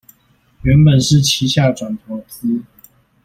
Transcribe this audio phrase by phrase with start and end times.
[0.63, 2.63] 原本是旗下轉投資